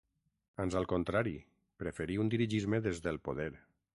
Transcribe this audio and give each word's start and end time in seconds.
Ans 0.63 0.77
al 0.79 0.87
contrari, 0.93 1.33
preferí 1.83 2.17
un 2.23 2.33
dirigisme 2.37 2.83
des 2.89 3.05
del 3.09 3.21
poder. 3.29 3.51